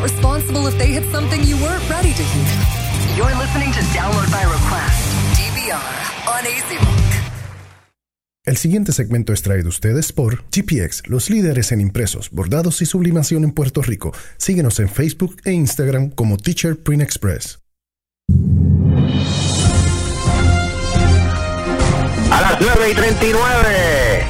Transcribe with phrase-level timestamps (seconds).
[0.00, 2.46] not responsible if they hit something you weren't ready to hear.
[3.16, 5.00] You're listening to Download by Request,
[5.36, 5.78] DVR,
[6.28, 6.96] on AC Rock.
[8.46, 12.86] El siguiente segmento es traído a ustedes por GPX, los líderes en impresos, bordados y
[12.86, 14.12] sublimación en Puerto Rico.
[14.38, 17.58] Síguenos en Facebook e Instagram como Teacher Print Express.
[22.30, 24.24] A las 9 y 39.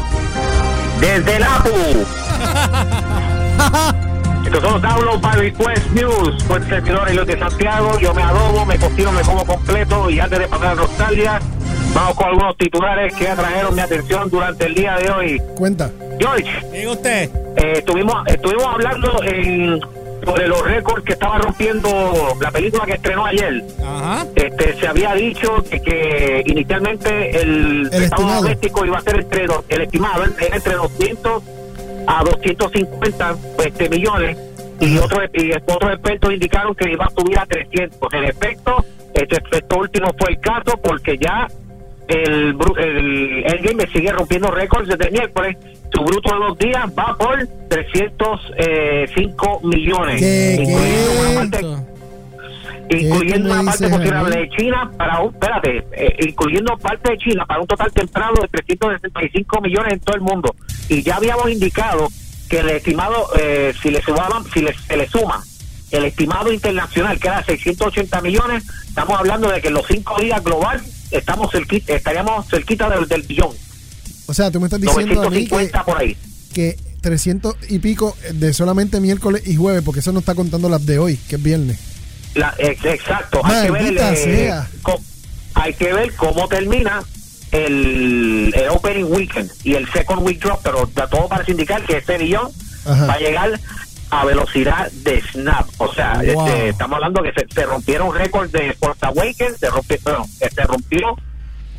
[1.00, 2.06] Desde el APU.
[4.52, 6.44] Estos son los Download by Request News.
[6.48, 7.98] Pues servidor los de Santiago.
[8.00, 10.10] Yo me adobo, me cocino, me como completo.
[10.10, 11.40] Y antes de pasar a nostalgia,
[11.94, 15.42] vamos con algunos titulares que atrajeron mi atención durante el día de hoy.
[15.56, 15.90] Cuenta.
[16.18, 17.30] George, Diga usted.
[17.56, 19.80] eh, estuvimos, estuvimos hablando en,
[20.24, 23.64] sobre los récords que estaba rompiendo la película que estrenó ayer.
[23.82, 24.26] Ajá.
[24.34, 28.42] Este, se había dicho que, que inicialmente el, El Estado estimado.
[28.42, 31.42] doméstico iba a ser entre dos- el estimado era entre 200
[32.18, 34.36] a 250 este, millones
[34.80, 39.36] y otros y otros expertos indicaron que iba a subir a 300 en efecto este,
[39.58, 41.46] esto último fue el caso porque ya
[42.08, 45.56] el, bru- el Endgame sigue rompiendo récords desde el miércoles.
[45.92, 50.20] Su bruto de dos días va por 305 millones.
[50.20, 51.18] ¿Qué, incluyendo qué?
[51.20, 51.60] una parte
[52.98, 57.60] incluyendo una parte considerable de China para un, espérate, eh, incluyendo parte de China para
[57.60, 60.54] un total temprano de 365 millones en todo el mundo.
[60.88, 62.08] Y ya habíamos indicado
[62.48, 65.42] que el estimado, eh, si le sumaban, si le, se le suma
[65.90, 70.42] el estimado internacional, que era 680 millones, estamos hablando de que en los cinco días
[70.42, 70.80] global
[71.10, 73.50] estamos cerquita, estaríamos cerquita del, del billón,
[74.26, 76.16] O sea, tú me estás diciendo a mí que, 950 por ahí.
[76.52, 80.84] que 300 y pico de solamente miércoles y jueves, porque eso no está contando las
[80.86, 81.78] de hoy, que es viernes.
[82.34, 83.40] La- ex- exacto.
[83.44, 85.00] Hay que, ver eh, co-
[85.54, 87.02] hay que ver cómo termina
[87.52, 91.96] el, el opening weekend y el second week drop, pero da- todo parece indicar que
[91.98, 92.50] este billón
[92.86, 93.58] va a llegar
[94.10, 95.68] a velocidad de snap.
[95.78, 96.46] O sea, Wow.
[96.46, 100.48] este, estamos hablando que se, se rompieron récords de Force Awakens, se rompió, bueno, eh,
[100.54, 101.16] se rompió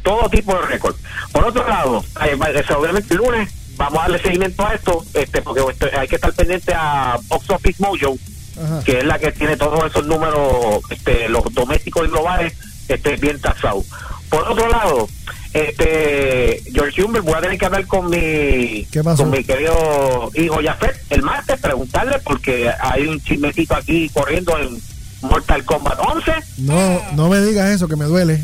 [0.04, 0.96] todo tipo de récord.
[1.32, 5.42] Por otro lado, eh, eh, obviamente el lunes vamos a darle seguimiento a esto, este,
[5.42, 8.18] porque este, hay que estar pendiente a Box Office Mojo,
[8.58, 8.82] Ajá.
[8.84, 12.54] que es la que tiene todos esos números, este, los domésticos y globales,
[12.88, 13.86] este, bien tasados.
[14.30, 15.08] Por otro lado,
[15.54, 20.96] este, George Humbert, voy a tener que hablar con mi, con mi querido hijo Jafet
[21.10, 24.80] el martes, preguntarle, porque hay un chismecito aquí corriendo en
[25.22, 26.32] Mortal Kombat 11.
[26.60, 28.42] No, no me digas eso, que me duele.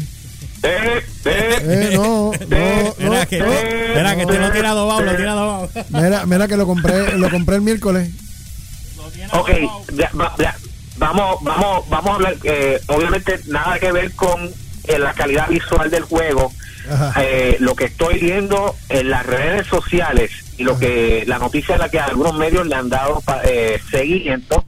[0.64, 2.34] Eh, eh, Eh, no, no, no,
[2.88, 3.46] Espera que, no.
[3.54, 5.70] espera que este lo tiene adobado, lo tiene adobado.
[5.90, 8.10] Mira, mira que lo compré, lo compré el miércoles.
[9.34, 9.50] Ok,
[9.94, 10.56] ya, va- ya,
[10.98, 12.36] vamos, vamos, vamos a hablar.
[12.44, 14.52] eh, obviamente nada que ver con
[14.86, 16.52] eh, la calidad visual del juego.
[17.20, 21.78] Eh, lo que estoy viendo en las redes sociales y lo que la noticia a
[21.78, 24.64] la que algunos medios le han dado pa- eh, seguimiento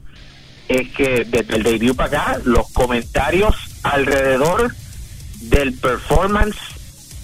[0.68, 4.74] es que desde el debut para acá los comentarios alrededor
[5.40, 6.58] del performance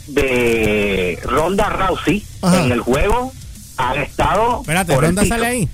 [0.09, 2.65] de Ronda Rousey Ajá.
[2.65, 3.32] en el juego
[3.76, 5.69] han estado Espérate, ¿Ronda sale ahí?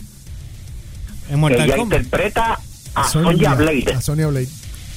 [1.32, 1.98] En que Mortal ella Kombat.
[2.02, 2.58] interpreta
[2.94, 3.94] a Sonya- Sonya Blade.
[3.96, 4.48] A Sonya Blade.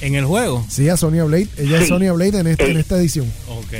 [0.02, 0.64] En el juego.
[0.68, 1.48] Sí, a Sonya Blade.
[1.56, 1.88] Ella es.
[1.88, 2.78] Sonya Blade en, este- en Sí.
[2.78, 3.32] esta edición.
[3.48, 3.72] Ok.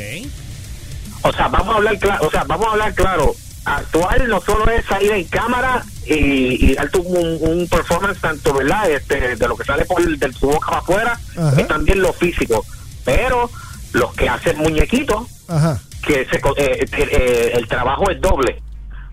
[1.22, 3.34] O sea, vamos a hablar claro, o sea, vamos a hablar claro.
[3.64, 8.88] Actuar no solo es salir en cámara y, y darte un, un performance tanto, ¿verdad?
[8.90, 11.60] Este, de lo que sale por el, de su boca para afuera, Ajá.
[11.60, 12.64] es también lo físico.
[13.04, 13.50] Pero
[13.92, 15.80] los que hacen muñequitos, Ajá.
[16.06, 18.62] que se, co- eh, eh, eh, el trabajo es doble,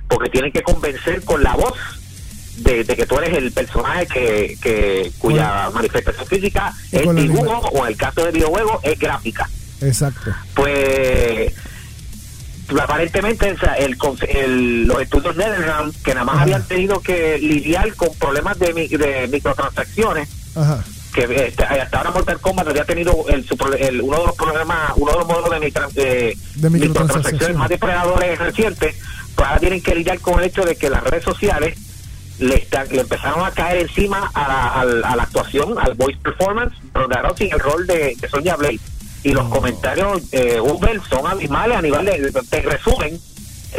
[0.07, 1.73] porque tienen que convencer con la voz
[2.57, 7.85] de, de que tú eres el personaje que, que cuya manifestación física es dibujo o
[7.85, 9.49] en el caso de videojuegos es gráfica.
[9.81, 10.31] Exacto.
[10.53, 11.53] Pues
[12.81, 13.49] aparentemente
[13.79, 13.97] el,
[14.29, 16.43] el- los estudios NetherRealm que nada más Ajá.
[16.43, 20.83] habían tenido que lidiar con problemas de, de microtransacciones Ajá.
[21.13, 23.45] que este, hasta ahora Mortal Kombat había tenido el,
[23.79, 28.39] el- uno de los problemas, uno de los modelos de, de De microtransacciones más depredadores
[28.39, 28.95] recientes,
[29.35, 31.77] pues ahora tienen que lidiar con el hecho de que las redes sociales
[32.39, 36.17] le, están, le empezaron a caer encima a la, al- a la actuación, al voice
[36.23, 37.07] performance, pero
[37.37, 38.79] sin el rol de, de Sonya Blade.
[39.23, 43.17] Y los comentarios, eh, Uber, son abismales a nivel de, resumen,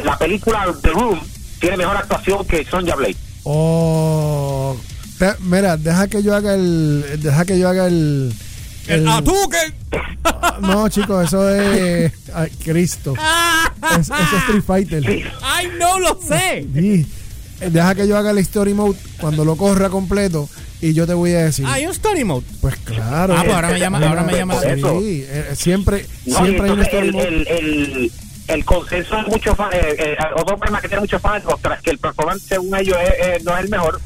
[0.02, 1.20] la película The Room
[1.60, 3.16] tiene mejor actuación que Sonya Blade.
[3.42, 4.76] Oh,
[5.18, 8.32] te- mira, deja que yo haga el, deja que yo haga el,
[8.86, 9.58] El atuque.
[10.60, 13.14] no, chicos, eso es ay, Cristo,
[13.98, 15.04] Es- eso es Street Fighter.
[15.42, 16.66] Ay, no lo sé.
[16.74, 17.06] Sí.
[17.70, 20.48] Deja que yo haga el story mode cuando lo corra completo
[20.80, 21.64] y yo te voy a decir.
[21.66, 22.44] Hay un story mode.
[22.60, 23.34] Pues claro.
[23.36, 24.54] Ah, pues ahora me llama, ahora me llama.
[24.54, 25.00] Por eso.
[25.00, 27.28] Sí, eh, siempre, No, siempre hay un story el, mode.
[27.28, 28.12] el, el,
[28.48, 31.90] el consenso de muchos fans, eh, eh, otro problema que tiene muchos fans, tras que
[31.90, 34.00] el performance según ellos es- es- no es el mejor,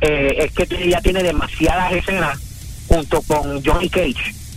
[0.00, 2.38] eh, es que ella tiene demasiadas escenas
[2.88, 4.14] junto con Johnny Cage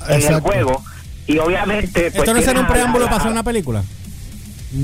[0.07, 0.41] en el Exacto.
[0.49, 0.83] juego
[1.27, 3.83] y obviamente pues, ¿Esto no será un la- preámbulo a para la- hacer una película?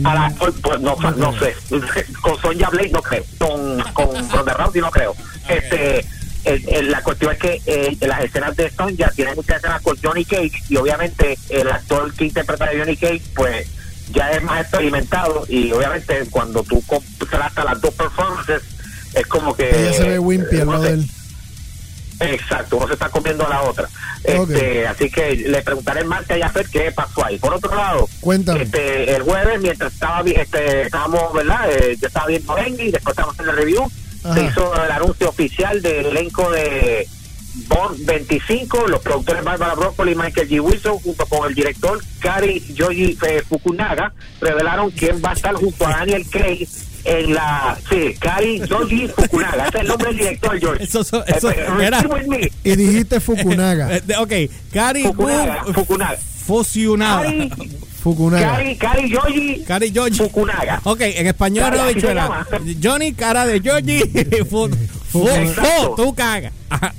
[0.03, 1.56] A la- pues, pues, no, no sé.
[2.21, 3.24] Con Sonja Blade no creo.
[3.38, 5.15] Con, con Ronda Rousey no creo.
[5.47, 6.06] Este
[6.45, 9.95] el- el- la cuestión es que eh, las escenas de Sonja tienen muchas escenas con
[10.03, 13.68] Johnny Cage y obviamente el actor que interpreta a Johnny Cage pues
[14.12, 18.62] ya es más experimentado y obviamente cuando tú contrastas las dos performances
[19.13, 21.09] es como que Ella se ve wimpy al no lado sé, de él.
[22.31, 23.89] Exacto, uno se está comiendo a la otra.
[24.23, 27.37] Este, Así que le preguntaré en marcha a Jafet qué pasó ahí.
[27.37, 28.63] Por otro lado, Cuéntame.
[28.63, 31.69] este, el jueves, mientras estaba este, estábamos, ¿verdad?
[31.71, 33.91] Eh, yo estaba viendo Engie después estábamos en el review.
[34.23, 34.33] Ajá.
[34.35, 37.07] Se hizo el anuncio oficial del elenco de
[37.67, 40.59] Bond 25, los productores Barbara Broccoli y Michael G.
[40.61, 45.85] Wilson, junto con el director Kari Yoji eh, Fukunaga, revelaron quién va a estar junto
[45.85, 46.67] a Daniel Craig
[47.05, 47.77] en la.
[47.89, 50.83] Sí, Kari Yoji Fukunaga, ese es el nombre del director, George.
[50.83, 52.51] Eso- eso- eso- Eh, era- repeat with me.
[52.63, 53.89] Y dijiste Fukunaga.
[53.97, 54.33] Eh, ok,
[54.73, 56.17] Cari Fukunaga, Gu- Fukunaga.
[56.45, 57.31] fusionada.
[58.03, 58.61] Fukunaga.
[58.61, 60.17] Yoji Cari George.
[60.17, 60.81] Fukunaga.
[60.83, 62.47] Ok, en español Cari, era así se bichuela.
[62.83, 63.99] Johnny, cara de Georgie.
[64.49, 64.69] fu,
[65.11, 65.95] fu, Exacto.
[65.95, 66.51] fu, tú cagas.
[66.69, 66.94] Ajá,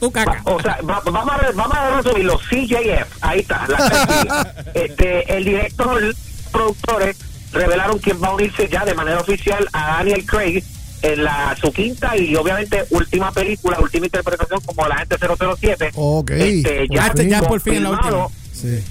[0.00, 0.42] Tú Va- cagas.
[0.44, 5.44] o sea, va- vamos a, vamos a resumir los CJF, ahí está, la este, el
[5.44, 6.14] director,
[6.52, 7.16] productores
[7.52, 10.62] revelaron quién va a unirse ya de manera oficial a Daniel Craig
[11.02, 15.90] en la su quinta y obviamente última película, última interpretación como la gente 007.
[15.94, 17.28] Ok, Este, por ya, fin.
[17.30, 18.82] Ya por fin la confirmado, Sí.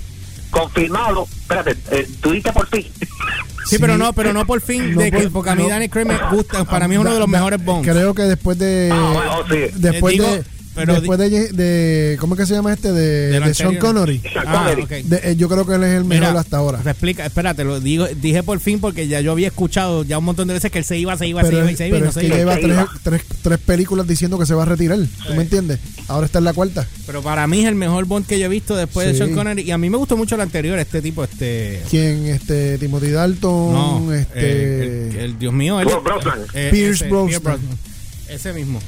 [0.49, 2.85] confirmado, espérate, eh, tú dices por fin.
[3.67, 5.67] Sí, pero no, pero no por fin, No de que, por- porque a mí.
[5.67, 7.85] Danny Craig me gusta, para mí es uno de los mejores Bonds.
[7.85, 8.89] Creo que después de.
[8.93, 9.73] Ah, bueno, sí.
[9.75, 10.43] Después Eh, digo, de.
[10.77, 12.17] Pero después de, de.
[12.19, 12.91] ¿Cómo es que se llama este?
[12.93, 13.75] De, De de Sean.
[13.77, 14.19] Connery.
[14.19, 14.73] Sean Ah.
[14.73, 16.79] De- eh, yo creo que él es el mejor Mira, hasta ahora.
[16.85, 20.47] explica, espérate, lo digo, dije por fin porque ya yo había escuchado ya un montón
[20.47, 22.07] de veces que él se iba, se iba, se iba y se iba y no
[22.07, 22.35] es se que iba.
[22.37, 22.89] lleva Se tres, iba.
[23.03, 24.99] tres, tres películas diciendo que se va a retirar.
[25.27, 25.79] ¿Tú me entiendes?
[26.07, 26.87] Ahora está en la cuarta.
[27.05, 29.15] Pero para mí es el mejor Bond que yo he visto después de.
[29.17, 31.81] Sean Connery y a mí me gustó mucho el anterior, este tipo, este...
[31.89, 32.27] ¿Quién?
[32.27, 33.73] Este, Timothy Dalton.
[33.73, 36.39] No, este, eh, el, el- Dios mío, él, Pierce Brosnan.
[36.53, 37.59] eh, Pierce ese, Brosnan.
[38.29, 38.79] Ese mismo.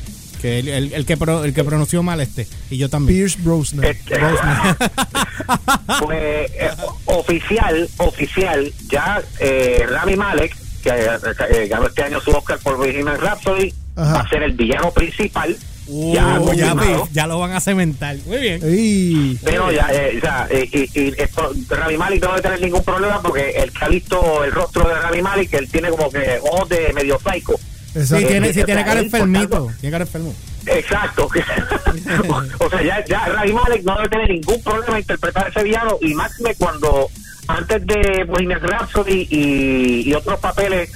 [0.41, 2.47] Que el, el- el que pro- el que pronunció mal este.
[2.69, 3.17] Y yo también.
[3.19, 3.83] Pierce Brosnan.
[3.85, 4.15] Este,
[6.01, 6.71] pues eh,
[7.05, 13.19] oficial, oficial, ya eh, Rami Malek, que eh, ganó este año su Oscar por Bohemian
[13.19, 14.13] Rhapsody, Ajá.
[14.13, 15.55] va a ser el villano principal.
[15.91, 16.75] Uh, ya, ya,
[17.11, 18.15] ya lo van a cementar.
[18.27, 18.61] Muy bien.
[18.63, 22.83] Ey, Pero ya, eh, ya, eh, y, y esto, Rami Malek no debe tener ningún
[22.83, 26.39] problema porque el que ha visto el rostro de Rami Malek, él tiene como que
[26.43, 27.55] ojos de medio psycho.
[27.93, 28.27] Sí, exacto.
[28.27, 29.71] tiene, sí, tiene cara enfermito.
[29.79, 30.35] Tiene cara enfermo.
[30.65, 31.27] Exacto.
[32.59, 35.97] o sea, ya, ya Rami Malek no debe tener ningún problema en interpretar ese villano
[36.01, 37.07] y máxime cuando
[37.47, 40.91] antes de Bohemian Rhapsody y, y otros papeles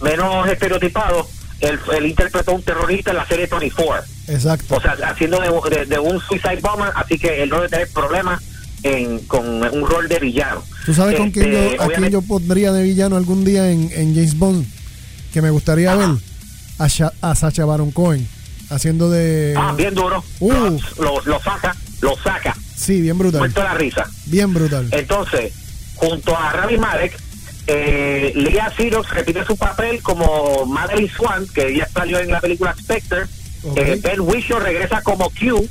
[0.00, 1.28] menos estereotipados,
[1.60, 4.04] él, él interpretó un terrorista en la serie 24.
[4.28, 4.76] Exacto.
[4.76, 7.88] O sea, haciendo de, de- de un suicide bomber, así que él no debe tener
[7.90, 8.42] problemas
[8.82, 10.64] en, con un rol de villano.
[10.84, 13.88] ¿Tú sabes con quién Este, yo, a quién yo pondría de villano algún día en,
[13.92, 14.66] en James Bond?
[15.32, 16.08] Que me gustaría ver
[16.78, 18.26] a, Sha- a Sacha Baron Cohen
[18.70, 19.54] haciendo de.
[19.56, 20.24] Ah, bien duro.
[20.40, 20.78] Uh.
[20.98, 22.56] Lo, lo saca, lo saca.
[22.76, 23.40] Sí, bien brutal.
[23.40, 24.06] Muerto la risa.
[24.26, 24.88] Bien brutal.
[24.90, 25.52] Entonces,
[25.94, 27.16] junto a Rami Malek,
[27.66, 32.74] eh, Leah Sedox repite su papel como Madeline Swan, que ya salió en la película
[32.80, 33.22] Spectre.
[33.76, 35.68] Eh, ben Whishaw regresa como Q.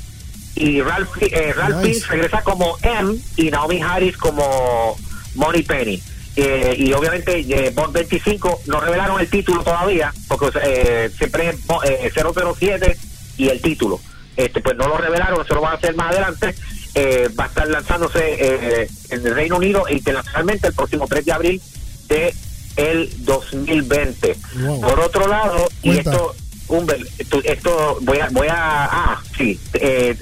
[0.56, 2.06] Y Ralph, eh, Ralph Nice.
[2.08, 3.16] Regresa como M.
[3.38, 4.98] Y Naomi Harris como
[5.36, 6.02] Money Penny.
[6.36, 11.56] Eh, y obviamente eh, Bond 25 no revelaron el título todavía, porque eh, siempre es
[11.86, 12.98] eh, 007
[13.38, 14.00] y el título.
[14.38, 16.56] Este, pues no lo revelaron, eso lo van a hacer más adelante.
[16.96, 21.26] Eh, va a estar lanzándose eh, en el Reino Unido e internacionalmente el próximo 3
[21.26, 21.62] de abril
[22.08, 22.34] de
[22.76, 24.38] el 2020.
[24.62, 24.82] Wow.
[24.82, 26.36] Por otro lado, y esto,
[26.68, 30.18] Humber, esto, esto voy a, voy a, ah, sí, eh,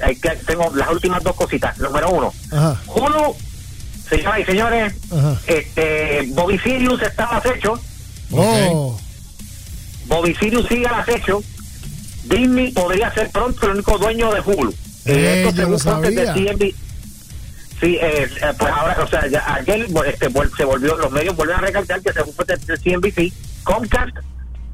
[0.46, 1.78] tengo las últimas dos cositas.
[1.78, 2.82] Número uno, Ajá.
[2.88, 3.36] Hulu,
[4.10, 5.40] señoras y señores, Ajá.
[5.48, 7.80] este, Bobby Sirius está al acecho,
[8.32, 9.00] Oh,
[10.06, 11.42] Bobby Sirius sigue al acecho,
[12.26, 14.74] Disney podría ser pronto el único dueño de Hulu.
[15.06, 16.26] Eh, esto según fuentes de.
[16.34, 16.76] CNBC.
[17.82, 21.36] Sí, eh, eh, pues ahora, o sea, ya ayer este, vol- se volvió, los medios
[21.36, 24.16] vuelven a recalcar que según fuentes de CNBC, Comcast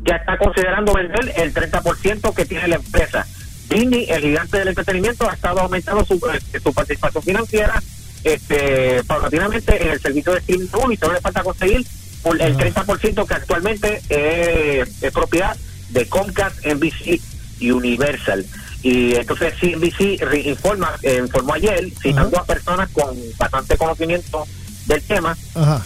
[0.03, 3.25] ya está considerando vender el 30% que tiene la empresa.
[3.69, 7.81] Disney, el gigante del entretenimiento, ha estado aumentando su, este, su participación financiera
[8.25, 11.85] este, paulatinamente en el servicio de streaming y solo le falta conseguir
[12.23, 15.55] por el 30% que actualmente eh, es propiedad
[15.91, 17.21] de Comcast, NBC
[17.59, 18.43] y Universal.
[18.81, 24.45] Y entonces CNBC informa, eh, informó ayer, citando a personas con bastante conocimiento
[24.87, 25.37] del tema,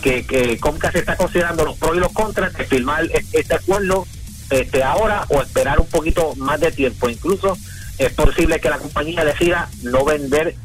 [0.01, 4.05] que, que Comcast está considerando los pros y los contras de firmar este acuerdo
[4.49, 7.09] este, ahora o esperar un poquito más de tiempo.
[7.09, 7.57] Incluso
[7.97, 10.55] es posible que la compañía decida no vender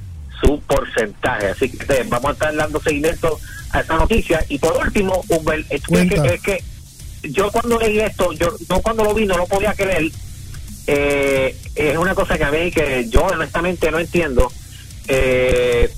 [0.44, 1.48] su porcentaje.
[1.48, 3.38] Así que vamos a estar dando seguimiento
[3.70, 4.44] a esta noticia.
[4.48, 6.64] Y por último, Humbert, es que, es que
[7.30, 10.10] yo cuando leí esto, yo no cuando lo vi no lo podía creer.
[10.86, 14.52] Eh, es una cosa que a mí que yo honestamente no entiendo.
[15.08, 15.90] Eh,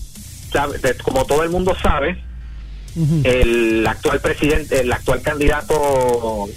[1.02, 2.16] como todo el mundo sabe,
[3.24, 6.48] el actual presidente, el actual candidato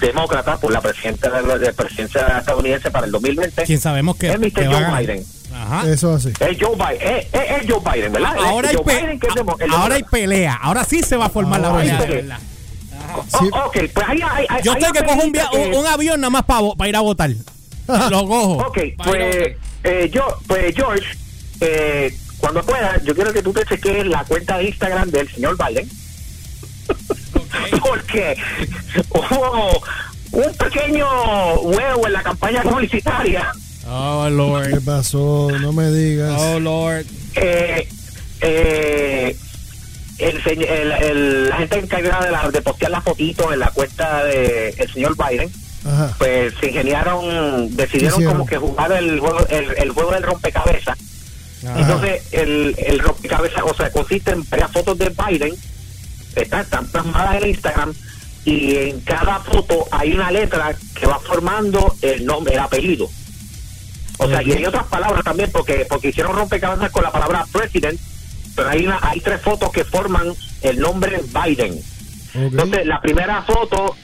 [0.00, 4.28] demócrata por la presidencia de la, de presidencia estadounidense para el 2020 Quien sabemos que,
[4.28, 4.66] es Mr.
[4.66, 5.00] Joe.
[5.00, 5.24] Biden.
[5.70, 5.88] Ajá.
[5.90, 6.28] Eso así.
[6.40, 8.34] Es Joe Biden, es, es- es Joe Biden, ¿verdad?
[8.44, 10.10] Ahora hay, Joe pe- Biden, que es demo- el ahora hay demócrata.
[10.10, 10.54] pelea.
[10.62, 12.40] Ahora sí se va a formar Ahora la pelea.
[13.14, 13.48] Oh, Sí.
[13.52, 16.44] ok, pues ahí hay, hay- Yo estoy que cojo un, un, un avión nada más
[16.44, 17.30] para ir a votar.
[18.10, 18.52] Lo cojo.
[18.66, 21.06] Ok, pues, eh, yo, pues George,
[21.60, 25.56] eh, cuando pueda, yo quiero que tú te cheques la cuenta de Instagram del señor
[25.56, 25.88] Biden.
[27.80, 28.36] Porque
[29.10, 29.82] hubo
[30.32, 31.06] un pequeño
[31.62, 33.52] huevo en la campaña publicitaria.
[33.90, 34.84] Oh, ¿Qué Lord.
[34.84, 35.48] pasó?
[35.60, 36.34] No me digas.
[36.40, 37.06] Oh, Lord.
[37.34, 37.88] Eh,
[38.40, 39.36] eh,
[40.18, 44.24] el, el- el- la gente encargada de, la- de postear las fotitos en la cuenta
[44.24, 45.50] del el señor Biden,
[45.84, 46.14] Ajá.
[46.18, 50.98] pues se ingeniaron, decidieron como que jugar el juego, el, el juego del rompecabezas.
[51.66, 51.80] Ajá.
[51.80, 55.54] Entonces, el, el rompecabezas, o sea, consiste en varias fotos de Biden,
[56.36, 57.94] están, están plasmadas en Instagram,
[58.44, 63.08] y en cada foto hay una letra que va formando el nombre, el apellido.
[64.18, 67.98] O sea, y hay otras palabras también, porque porque hicieron rompecabezas con la palabra president,
[68.56, 71.80] pero hay, una, hay tres fotos que forman el nombre Biden.
[72.34, 73.96] Entonces, la primera foto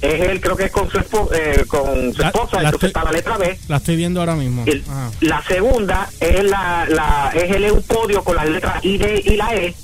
[0.00, 2.74] es él, creo que es con su, espo- eh, con su La- esposa, la entonces
[2.74, 3.58] estoy- está la letra B.
[3.68, 4.64] La estoy viendo ahora mismo.
[4.66, 4.84] El-
[5.20, 9.36] la segunda es la, la es el un podio con las letras I, D y
[9.36, 9.74] la E.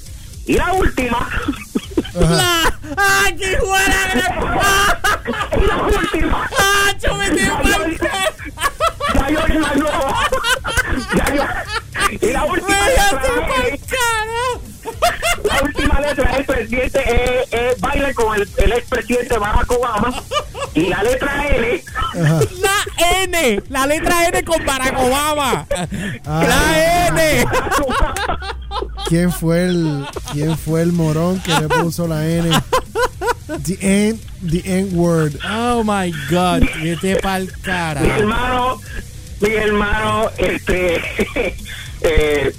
[0.47, 1.29] Y la última,
[2.21, 2.79] Ajá.
[2.97, 5.25] ¡Ah, qué buena!
[5.63, 7.59] y la última, ¡Ah, yo me tengo
[9.15, 9.91] ya yo, ya yo ganó.
[11.17, 11.45] Ya yo-
[12.21, 13.23] y la última letra
[13.73, 13.81] es,
[15.43, 20.13] la última letra es el presidente es, es Biden con el, el expresidente Barack Obama
[20.75, 21.85] y la letra L
[22.23, 22.41] Ajá.
[22.61, 25.67] La N, la letra N con Barack Obama.
[26.27, 26.45] Ah.
[26.47, 27.47] La N.
[29.09, 32.51] ¿Quién fue el quién fue el morón que le puso la N?
[33.63, 35.39] The N, the N word.
[35.49, 38.01] Oh my God, vete pa'l mi cara.
[38.01, 38.81] hermano
[39.41, 40.97] mi hermano este
[42.01, 42.53] eh,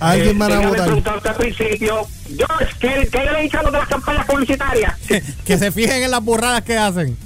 [0.00, 0.90] Alguien eh, van a votar.
[1.28, 4.94] al principio George ¿qué, qué le he dicho a los de las campañas publicitarias?
[5.44, 7.16] Que se fijen en las burradas que hacen.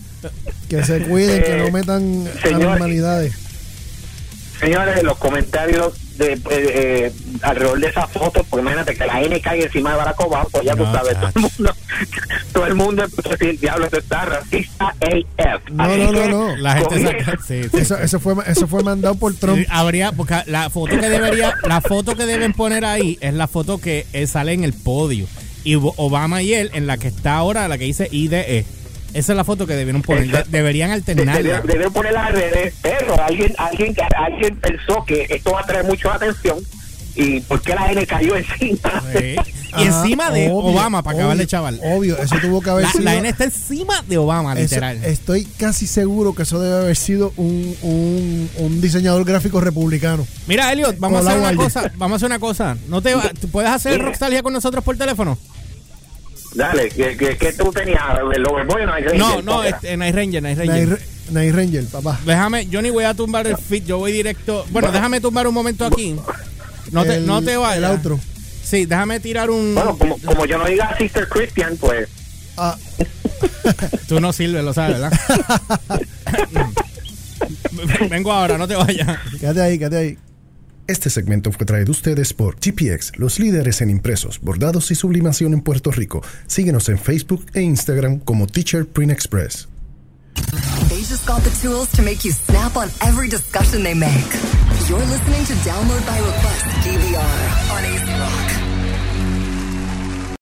[0.68, 2.62] Que se cuiden, que Eh, no metan señor.
[2.64, 3.34] anormalidades.
[4.60, 9.40] Señores, los comentarios de, eh, eh, alrededor de esa foto, porque imagínate que la N
[9.40, 11.75] cae encima de Barack Obama, pues ya tú No, sabes, todo el mundo,
[12.52, 15.70] todo el mundo empezó a decir, diablo, esto está racista AF.
[15.70, 16.56] No, Así no, no, que, no.
[16.56, 17.38] La gente saca.
[17.46, 17.78] Sí, sí.
[17.78, 19.58] Eso, eso fue eso fue mandado por Trump.
[19.58, 23.46] Sí, Habría, porque la foto que debería, la foto que deben poner ahí es la
[23.46, 25.26] foto que eh, sale en el podio.
[25.64, 28.64] Y Obama y él, en la que está ahora, la que dice IDE.
[29.14, 30.22] Esa es la foto que debieron poner.
[30.24, 30.50] De- Exacto.
[30.50, 31.60] deberían de- alternarla.
[31.62, 35.84] de- Deben poner las redes, pero alguien, alguien, alguien pensó que esto va a traer
[35.86, 36.58] mucha atención
[37.14, 39.02] y por qué la N cayó encima.
[39.16, 39.36] Sí.
[39.78, 41.78] Y encima de obvio, Obama, para acabarle chaval.
[41.84, 43.04] Obvio, eso tuvo que haber La, sido.
[43.04, 45.04] la N está encima de Obama, eso- literal.
[45.04, 50.26] estoy casi seguro que eso debe haber sido un, un, un diseñador gráfico republicano.
[50.46, 51.92] Mira, Elliot, vamos a hacer una cosa.
[51.96, 52.78] Vamos a hacer una cosa.
[52.88, 54.00] ¿No te va- ¿tú ¿Puedes hacer.
[54.00, 55.36] Rockstalgia con nosotros por teléfono?
[56.58, 58.02] Dale, que, que, que tú tenías
[58.34, 60.88] el overboy o no hay No, no, este, Night Ranger, Night Night, Ranger.
[60.88, 60.98] Ra-
[61.30, 62.18] Night Ranger, papá.
[62.26, 64.66] Déjame, yo ni voy a tumbar el feed, yo voy directo.
[64.70, 66.16] Bueno, déjame tumbar un momento aquí.
[66.90, 67.78] No te, El- no te vayas.
[67.78, 68.18] El outro.
[68.64, 69.72] Sí, déjame tirar un.
[69.76, 72.08] Bueno, como, como yo no diga Sister Christian, pues
[72.56, 72.76] Ah,
[74.08, 75.12] Tú no sirves, lo sabes, ¿verdad?
[78.10, 79.16] Vengo ahora, no te vayas.
[79.38, 80.18] quédate ahí, quédate ahí.
[80.88, 85.52] Este segmento fue traído a ustedes por GPX, los líderes en impresos, bordados y sublimación
[85.52, 86.23] en Puerto Rico.
[86.47, 89.68] Síguenos en Facebook e Instagram como Teacher Print Express.
[90.88, 94.33] They just got the tools to make you snap on every discussion they make.
[94.88, 96.64] You're listening to Download by Request
[97.71, 98.07] on AC.